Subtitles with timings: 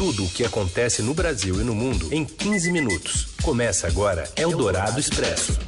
[0.00, 3.34] tudo o que acontece no Brasil e no mundo em 15 minutos.
[3.42, 5.58] Começa agora Eldorado Expresso.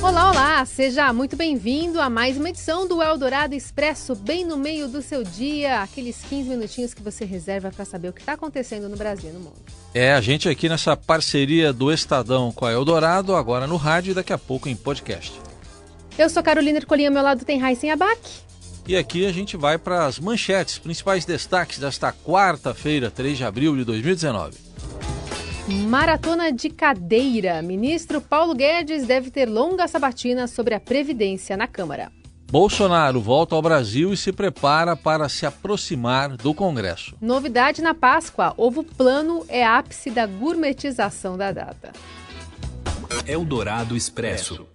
[0.00, 0.64] Olá, olá!
[0.64, 5.24] Seja muito bem-vindo a mais uma edição do Eldorado Expresso, bem no meio do seu
[5.24, 9.30] dia, aqueles 15 minutinhos que você reserva para saber o que está acontecendo no Brasil
[9.30, 9.64] e no mundo.
[9.92, 14.14] É, a gente aqui nessa parceria do Estadão com a Eldorado, agora no rádio e
[14.14, 15.32] daqui a pouco em podcast.
[16.16, 18.20] Eu sou Carolina Ercolim, ao meu lado tem Raíssen Abac.
[18.86, 23.74] E aqui a gente vai para as manchetes, principais destaques desta quarta-feira, 3 de abril
[23.76, 24.58] de 2019.
[25.88, 27.62] Maratona de cadeira.
[27.62, 32.12] Ministro Paulo Guedes deve ter longa sabatina sobre a Previdência na Câmara.
[32.50, 37.16] Bolsonaro volta ao Brasil e se prepara para se aproximar do Congresso.
[37.20, 41.92] Novidade na Páscoa: ovo plano é ápice da gourmetização da data.
[43.26, 44.66] Eldorado Expresso.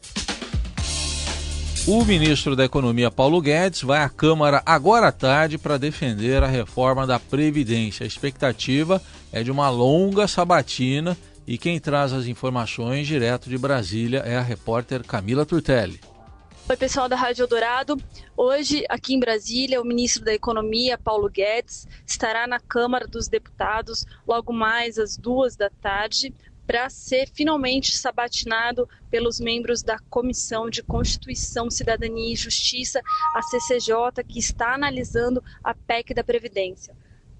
[1.91, 6.47] O ministro da Economia, Paulo Guedes, vai à Câmara agora à tarde para defender a
[6.47, 8.03] reforma da Previdência.
[8.03, 11.17] A expectativa é de uma longa sabatina
[11.47, 15.99] e quem traz as informações direto de Brasília é a repórter Camila Turtelli.
[16.69, 17.97] Oi, pessoal da Rádio Eldorado.
[18.37, 24.05] Hoje, aqui em Brasília, o ministro da Economia, Paulo Guedes, estará na Câmara dos Deputados
[24.27, 26.31] logo mais às duas da tarde
[26.69, 33.01] para ser finalmente sabatinado pelos membros da Comissão de Constituição, Cidadania e Justiça,
[33.33, 36.95] a CCJ, que está analisando a PEC da Previdência.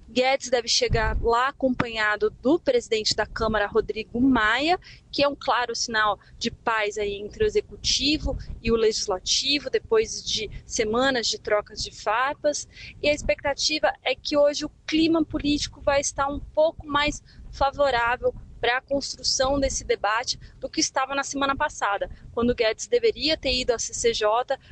[0.10, 4.80] Guedes deve chegar lá acompanhado do presidente da Câmara, Rodrigo Maia,
[5.12, 10.24] que é um claro sinal de paz aí entre o executivo e o legislativo, depois
[10.24, 12.68] de semanas de trocas de farpas.
[13.00, 18.34] E a expectativa é que hoje o clima político vai estar um pouco mais favorável
[18.60, 23.54] para a construção desse debate do que estava na semana passada, quando Guedes deveria ter
[23.54, 24.26] ido à CCJ,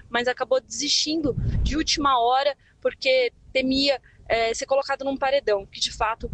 [0.10, 5.92] mas acabou desistindo de última hora porque temia é, ser colocado num paredão, que de
[5.92, 6.30] fato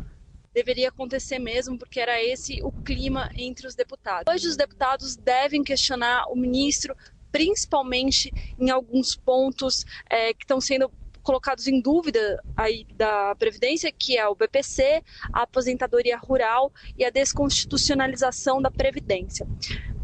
[0.53, 4.31] deveria acontecer mesmo, porque era esse o clima entre os deputados.
[4.31, 6.95] Hoje os deputados devem questionar o ministro,
[7.31, 10.91] principalmente em alguns pontos é, que estão sendo
[11.23, 15.01] colocados em dúvida aí da Previdência, que é o BPC,
[15.31, 19.47] a aposentadoria rural e a desconstitucionalização da Previdência.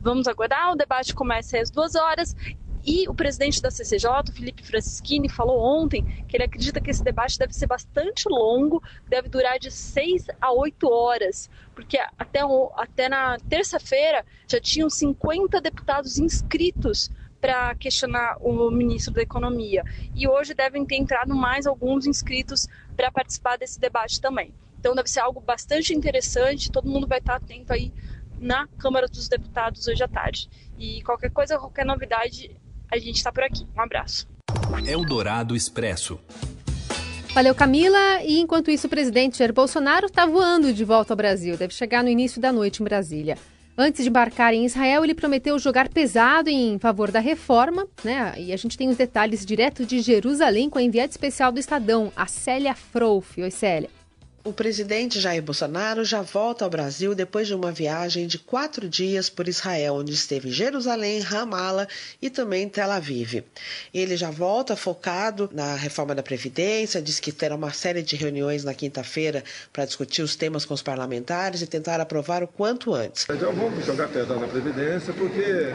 [0.01, 2.35] Vamos aguardar, o debate começa às duas horas
[2.85, 7.37] e o presidente da CCJ, Felipe Francischini, falou ontem que ele acredita que esse debate
[7.37, 12.39] deve ser bastante longo, deve durar de seis a oito horas, porque até,
[12.75, 19.83] até na terça-feira já tinham 50 deputados inscritos para questionar o ministro da Economia.
[20.15, 24.53] E hoje devem ter entrado mais alguns inscritos para participar desse debate também.
[24.79, 27.91] Então deve ser algo bastante interessante, todo mundo vai estar atento aí
[28.39, 30.49] na Câmara dos Deputados hoje à tarde.
[30.77, 32.55] E qualquer coisa, qualquer novidade,
[32.89, 33.67] a gente está por aqui.
[33.75, 34.27] Um abraço.
[34.85, 36.19] Eldorado Expresso.
[37.33, 38.21] Valeu, Camila.
[38.23, 41.57] E enquanto isso, o presidente Jair Bolsonaro está voando de volta ao Brasil.
[41.57, 43.37] Deve chegar no início da noite em Brasília.
[43.81, 48.33] Antes de embarcar em Israel, ele prometeu jogar pesado em favor da reforma, né?
[48.37, 52.11] E a gente tem os detalhes direto de Jerusalém com a enviada especial do Estadão,
[52.13, 53.41] a Célia Frouf.
[53.41, 53.89] Oi, Célia.
[54.41, 59.29] O presidente Jair Bolsonaro já volta ao Brasil depois de uma viagem de quatro dias
[59.29, 61.87] por Israel, onde esteve em Jerusalém, Ramala
[62.21, 63.43] e também Tel Aviv.
[63.93, 68.63] Ele já volta focado na reforma da Previdência, diz que terá uma série de reuniões
[68.63, 73.27] na quinta-feira para discutir os temas com os parlamentares e tentar aprovar o quanto antes.
[73.29, 75.73] Então vamos jogar pesado na Previdência, porque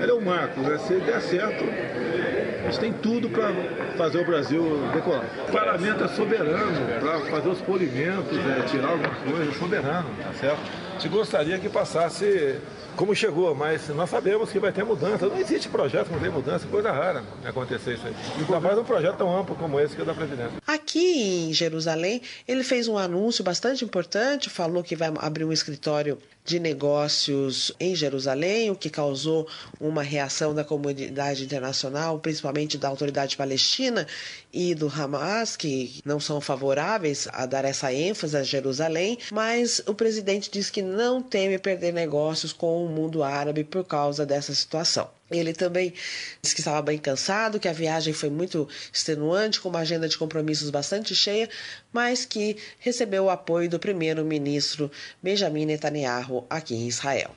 [0.00, 0.78] ele é um marco, né?
[0.86, 3.50] Se der certo, a gente tem tudo para
[3.96, 4.62] fazer o Brasil
[4.92, 5.24] decolar.
[5.48, 10.32] O parlamento é soberano para fazer os polimentos, é, tirar alguma coisa, é soberano, tá
[10.38, 10.60] certo?
[10.90, 12.60] A gente gostaria que passasse
[12.96, 15.26] como chegou, mas nós sabemos que vai ter mudança.
[15.26, 18.14] Não existe projeto que não tem mudança, coisa rara acontecer isso aí.
[18.38, 20.52] Ainda mais um projeto tão amplo como esse que é da Previdência.
[20.66, 26.18] Aqui em Jerusalém, ele fez um anúncio bastante importante, falou que vai abrir um escritório
[26.44, 29.48] de negócios em Jerusalém, o que causou
[29.80, 33.83] uma reação da comunidade internacional, principalmente da autoridade palestina
[34.52, 39.94] e do Hamas, que não são favoráveis a dar essa ênfase a Jerusalém, mas o
[39.94, 45.08] presidente diz que não teme perder negócios com o mundo árabe por causa dessa situação.
[45.30, 45.92] Ele também
[46.42, 50.18] disse que estava bem cansado, que a viagem foi muito extenuante, com uma agenda de
[50.18, 51.48] compromissos bastante cheia,
[51.92, 54.90] mas que recebeu o apoio do primeiro-ministro
[55.22, 57.34] Benjamin Netanyahu aqui em Israel.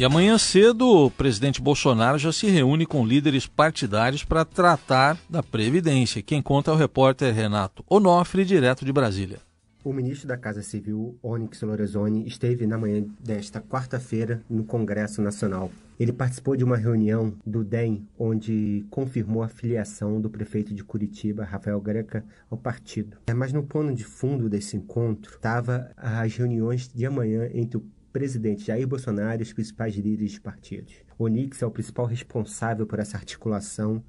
[0.00, 5.42] E amanhã cedo, o presidente Bolsonaro já se reúne com líderes partidários para tratar da
[5.42, 6.22] Previdência.
[6.22, 9.40] Quem conta é o repórter Renato Onofre, direto de Brasília.
[9.84, 15.70] O ministro da Casa Civil, Onyx Lorenzoni, esteve na manhã desta quarta-feira no Congresso Nacional.
[15.98, 21.44] Ele participou de uma reunião do DEM, onde confirmou a filiação do prefeito de Curitiba,
[21.44, 23.18] Rafael Greca, ao partido.
[23.26, 27.84] É, mas no plano de fundo desse encontro estava as reuniões de amanhã entre o
[28.12, 30.94] presidente Jair Bolsonaro e os principais líderes de partidos.
[31.18, 34.02] O Onix é o principal responsável por essa articulação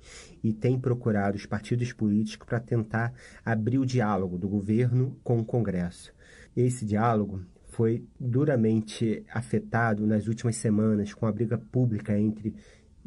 [0.43, 3.13] e tem procurado os partidos políticos para tentar
[3.45, 6.13] abrir o diálogo do governo com o Congresso.
[6.55, 12.53] Esse diálogo foi duramente afetado nas últimas semanas com a briga pública entre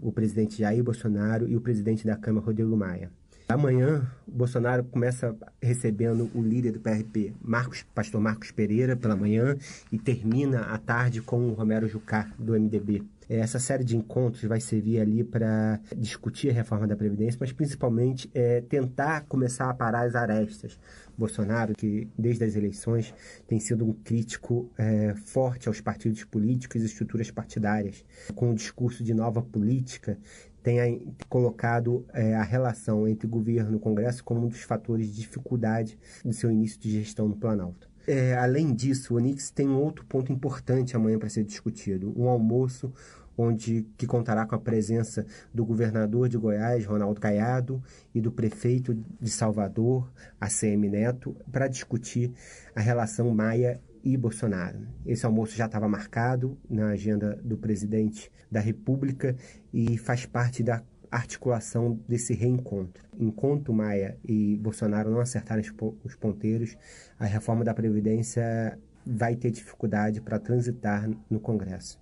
[0.00, 3.12] o presidente Jair Bolsonaro e o presidente da Câmara, Rodrigo Maia.
[3.54, 9.56] Amanhã, Bolsonaro começa recebendo o líder do PRP, Marcos, pastor Marcos Pereira, pela manhã,
[9.92, 13.04] e termina à tarde com o Romero Jucá, do MDB.
[13.28, 18.28] Essa série de encontros vai servir ali para discutir a reforma da Previdência, mas principalmente
[18.34, 20.76] é, tentar começar a parar as arestas.
[21.16, 23.14] Bolsonaro, que desde as eleições
[23.46, 28.04] tem sido um crítico é, forte aos partidos políticos e estruturas partidárias,
[28.34, 30.18] com o discurso de nova política,
[30.64, 35.98] tenha colocado é, a relação entre governo e Congresso como um dos fatores de dificuldade
[36.24, 37.86] do seu início de gestão no Planalto.
[38.06, 42.28] É, além disso, o Onix tem um outro ponto importante amanhã para ser discutido: um
[42.28, 42.90] almoço
[43.36, 47.82] onde que contará com a presença do governador de Goiás, Ronaldo Caiado,
[48.14, 50.10] e do prefeito de Salvador,
[50.40, 52.32] ACM Neto, para discutir
[52.74, 54.86] a relação Maia e Bolsonaro.
[55.06, 59.34] Esse almoço já estava marcado na agenda do presidente da República
[59.72, 63.04] e faz parte da articulação desse reencontro.
[63.18, 65.64] Enquanto Maia e Bolsonaro não acertarem
[66.04, 66.76] os ponteiros,
[67.18, 71.98] a reforma da Previdência vai ter dificuldade para transitar no Congresso.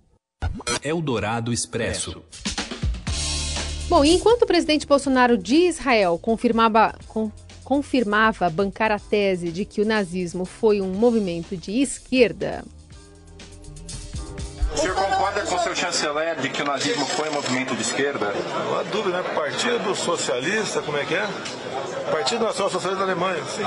[0.83, 2.23] Eldorado Expresso.
[3.89, 7.31] Bom, e enquanto o presidente Bolsonaro de Israel confirmava, com,
[7.63, 12.63] confirmava bancar a tese de que o nazismo foi um movimento de esquerda.
[14.73, 17.81] O senhor concorda com o seu chanceler de que o nazismo foi um movimento de
[17.81, 18.33] esquerda?
[18.33, 19.29] Não há dúvida, né?
[19.35, 21.27] Partido Socialista, como é que é?
[22.11, 23.63] Partido Nacional Socialista da Alemanha, sim.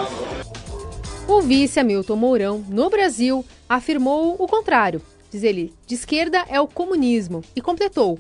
[1.29, 5.01] O vice Hamilton Mourão, no Brasil, afirmou o contrário.
[5.31, 7.43] Diz ele, de esquerda é o comunismo.
[7.55, 8.19] E completou,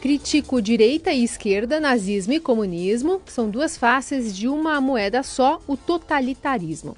[0.00, 5.76] Critico direita e esquerda, nazismo e comunismo, são duas faces de uma moeda só, o
[5.76, 6.96] totalitarismo.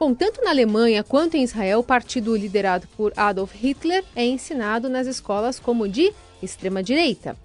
[0.00, 4.88] Bom, tanto na Alemanha quanto em Israel, o partido liderado por Adolf Hitler é ensinado
[4.88, 6.10] nas escolas como de
[6.42, 7.36] extrema-direita.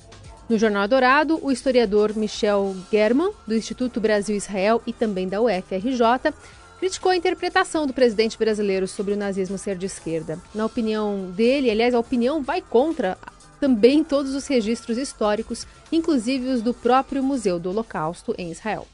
[0.48, 6.34] No Jornal Dourado, o historiador Michel German, do Instituto Brasil-Israel e também da UFRJ,
[6.80, 10.38] criticou a interpretação do presidente brasileiro sobre o nazismo ser de esquerda.
[10.54, 13.18] Na opinião dele, aliás, a opinião vai contra
[13.64, 18.86] também todos os registros históricos, inclusive os do próprio Museu do Holocausto em Israel.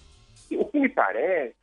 [0.51, 1.55] O que me parece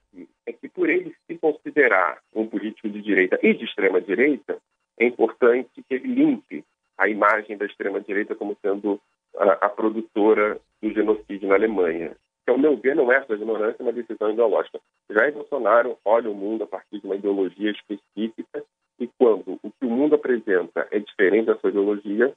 [0.45, 4.59] é que, por ele se considerar um político de direita e de extrema-direita,
[4.99, 6.65] é importante que ele limpe
[6.99, 9.01] a imagem da extrema-direita como sendo
[9.39, 12.17] a, a, produtora do genocídio na Alemanha.
[12.45, 14.81] Que, ao meu ver, não é sua ignorância, é uma decisão ideológica.
[15.13, 18.65] Jair Bolsonaro olha o mundo a partir de uma ideologia específica
[18.99, 22.35] e quando o que o mundo apresenta é diferente da sua ideologia,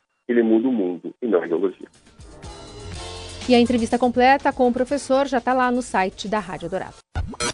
[3.49, 6.93] E a entrevista completa com o professor já está lá no site da Rádio Dourado.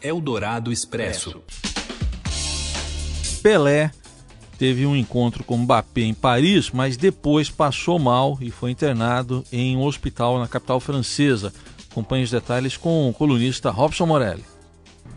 [0.04, 1.42] Eldorado Expresso.
[3.42, 3.90] Pelé
[4.58, 9.78] teve um encontro com Mbappé em Paris, mas depois passou mal e foi internado em
[9.78, 11.54] um hospital na capital francesa.
[11.90, 14.44] Acompanhe os detalhes com o colunista Robson Morelli.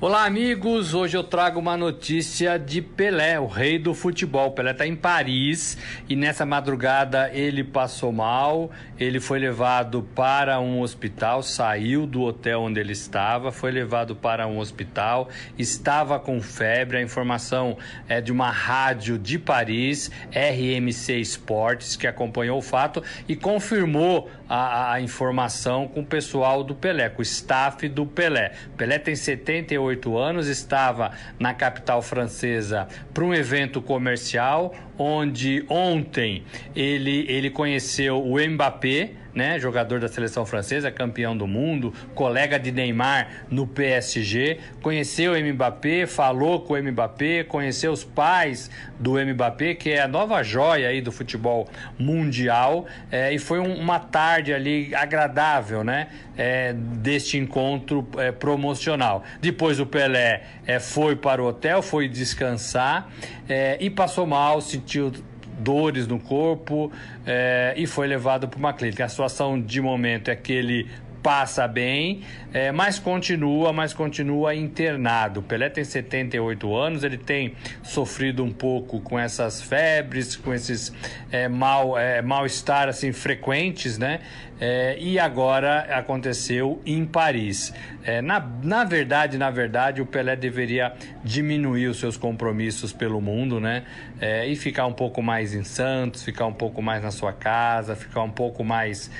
[0.01, 0.95] Olá, amigos.
[0.95, 4.53] Hoje eu trago uma notícia de Pelé, o rei do futebol.
[4.53, 5.77] Pelé está em Paris
[6.09, 8.71] e nessa madrugada ele passou mal.
[8.97, 14.47] Ele foi levado para um hospital, saiu do hotel onde ele estava, foi levado para
[14.47, 15.29] um hospital,
[15.59, 16.99] estava com febre.
[16.99, 17.77] A informação
[18.09, 24.93] é de uma rádio de Paris, RMC Esportes, que acompanhou o fato e confirmou a,
[24.93, 28.53] a informação com o pessoal do Pelé, com o staff do Pelé.
[28.77, 36.43] Pelé tem 78 38 anos, estava na capital francesa para um evento comercial, onde ontem
[36.75, 42.73] ele, ele conheceu o Mbappé, né, jogador da seleção francesa, campeão do mundo, colega de
[42.73, 49.75] Neymar no PSG, conheceu o Mbappé, falou com o Mbappé, conheceu os pais do Mbappé,
[49.75, 54.53] que é a nova joia aí do futebol mundial, é, e foi um, uma tarde
[54.53, 59.23] ali agradável, né, é, deste encontro é, promocional.
[59.41, 63.09] Depois o Pelé é, foi para o hotel, foi descansar
[63.49, 65.13] é, e passou mal, sentiu
[65.59, 66.93] dores no corpo
[67.27, 69.05] é, e foi levado para uma clínica.
[69.05, 70.89] A situação de momento é que ele
[71.23, 72.23] passa bem,
[72.53, 75.43] é, mas continua, mas continua internado.
[75.43, 80.93] Pelé tem 78 anos, ele tem sofrido um pouco com essas febres, com esses
[81.31, 84.21] é, mal é, mal-estar assim frequentes, né?
[84.61, 87.73] É, e agora aconteceu em Paris.
[88.03, 93.61] É, na, na verdade, na verdade, o Pelé deveria diminuir os seus compromissos pelo mundo,
[93.61, 93.85] né?
[94.21, 97.95] É, e ficar um pouco mais em Santos, ficar um pouco mais na sua casa,
[97.95, 99.11] ficar um pouco mais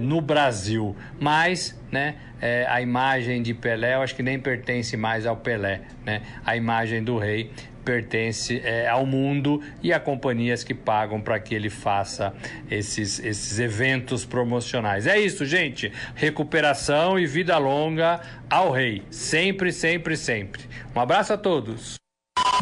[0.00, 0.94] no Brasil.
[1.18, 1.41] Mas,
[1.90, 2.16] né?
[2.40, 6.22] É, a imagem de Pelé, eu acho que nem pertence mais ao Pelé, né?
[6.44, 7.50] A imagem do rei
[7.84, 12.32] pertence é, ao mundo e a companhias que pagam para que ele faça
[12.70, 15.06] esses, esses eventos promocionais.
[15.06, 15.92] É isso, gente.
[16.14, 19.02] Recuperação e vida longa ao rei.
[19.10, 20.62] Sempre, sempre, sempre.
[20.94, 21.96] Um abraço a todos.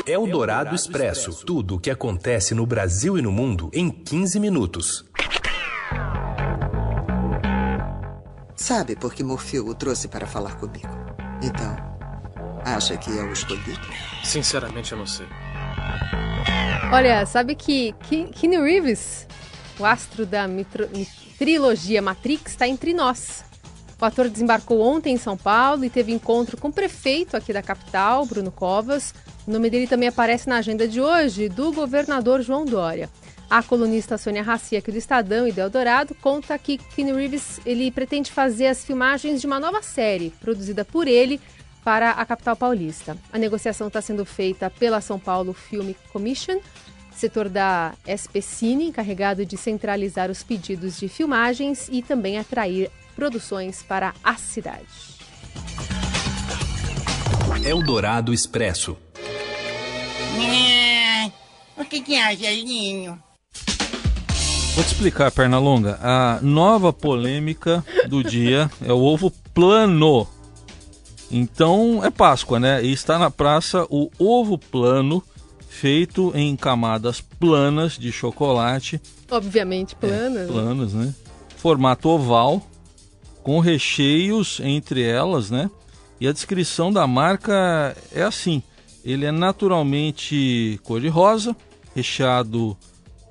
[0.06, 1.44] É o Dourado Expresso.
[1.44, 5.04] Tudo o que acontece no Brasil e no mundo em 15 minutos.
[8.70, 10.86] Sabe por que Morfeu o trouxe para falar comigo?
[11.42, 11.76] Então,
[12.64, 13.80] acha que é o escolhido?
[14.22, 15.26] Sinceramente, eu não sei.
[16.92, 17.92] Olha, sabe que
[18.32, 19.26] Keanu Reeves,
[19.76, 20.88] o astro da mitro,
[21.36, 23.42] trilogia Matrix, está entre nós.
[24.00, 27.62] O ator desembarcou ontem em São Paulo e teve encontro com o prefeito aqui da
[27.62, 29.12] capital, Bruno Covas.
[29.48, 33.10] O nome dele também aparece na agenda de hoje, do governador João Dória.
[33.50, 37.90] A colunista Sônia Raci, aqui do Estadão e do Eldorado, conta que Keanu Reeves ele
[37.90, 41.40] pretende fazer as filmagens de uma nova série, produzida por ele,
[41.83, 43.19] para a capital paulista.
[43.33, 46.61] A negociação está sendo feita pela São Paulo Film Commission,
[47.12, 53.83] setor da SP Cine, encarregado de centralizar os pedidos de filmagens e também atrair produções
[53.83, 55.19] para a cidade.
[57.64, 58.97] Eldorado Expresso.
[61.76, 63.21] O que, que é, Gelinho?
[64.80, 65.99] Vou te explicar, perna longa.
[66.02, 70.26] A nova polêmica do dia é o ovo plano.
[71.30, 72.82] Então é Páscoa, né?
[72.82, 75.22] E está na praça o ovo plano,
[75.68, 78.99] feito em camadas planas de chocolate.
[79.30, 80.49] Obviamente planas.
[80.49, 81.14] É, planas, né?
[81.58, 82.66] Formato oval,
[83.42, 85.70] com recheios entre elas, né?
[86.18, 88.62] E a descrição da marca é assim:
[89.04, 91.54] ele é naturalmente cor-de-rosa,
[91.94, 92.78] recheado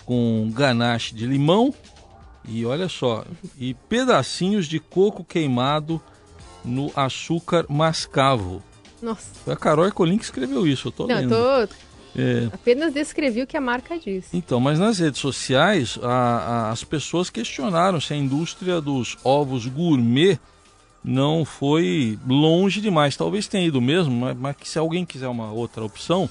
[0.09, 1.71] com ganache de limão
[2.43, 3.23] e olha só,
[3.59, 6.01] e pedacinhos de coco queimado
[6.65, 8.63] no açúcar mascavo.
[9.03, 9.27] Nossa.
[9.45, 11.29] Foi a Carol Ercolim que escreveu isso, eu tô Não, lendo.
[11.29, 11.75] Tô...
[12.19, 12.49] É.
[12.51, 14.33] Apenas descrevi o que a marca diz.
[14.33, 19.67] Então, mas nas redes sociais, a, a, as pessoas questionaram se a indústria dos ovos
[19.67, 20.39] gourmet
[21.03, 23.15] não foi longe demais.
[23.15, 26.27] Talvez tenha ido mesmo, mas, mas se alguém quiser uma outra opção,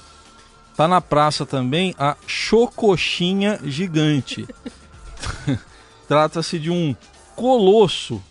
[0.79, 4.47] tá na praça também a Chocoxinha Gigante.
[6.07, 6.95] Trata-se de um
[7.35, 8.23] colosso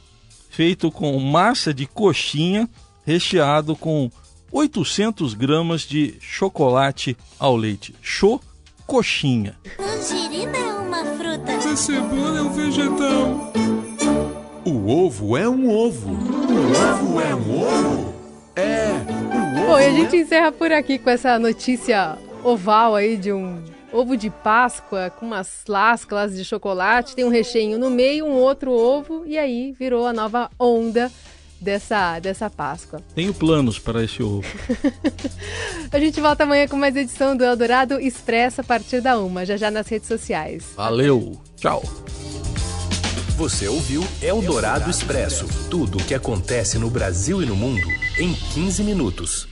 [0.49, 2.67] feito com massa de coxinha
[3.05, 4.11] recheado com
[4.51, 7.95] 800 gramas de chocolate ao leite.
[8.01, 9.55] Chocoxinha.
[9.77, 11.53] Tangerina é uma fruta.
[11.53, 13.53] A cebola é um vegetal.
[14.65, 16.13] O ovo é um ovo.
[16.13, 18.15] O ovo é um ovo?
[18.57, 18.89] É.
[19.67, 24.17] Bom, e a gente encerra por aqui com essa notícia oval aí de um ovo
[24.17, 29.25] de Páscoa com umas lascas de chocolate, tem um recheio no meio, um outro ovo
[29.27, 31.11] e aí virou a nova onda
[31.61, 33.01] dessa, dessa Páscoa.
[33.15, 34.47] Tenho planos para esse ovo.
[35.91, 39.57] a gente volta amanhã com mais edição do Eldorado Expresso a partir da uma, já
[39.57, 40.73] já nas redes sociais.
[40.77, 41.83] Valeu, tchau.
[43.37, 48.83] Você ouviu Eldorado Expresso tudo o que acontece no Brasil e no mundo em 15
[48.83, 49.48] minutos.